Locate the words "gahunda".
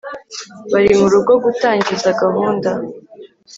2.21-2.69